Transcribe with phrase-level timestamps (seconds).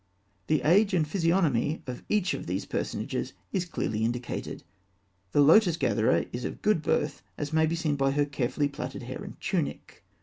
[0.47, 4.63] The age and physiognomy of each of these personages is clearly indicated.
[5.31, 9.03] The lotus gatherer is of good birth, as may be seen by her carefully plaited
[9.03, 10.03] hair and tunic.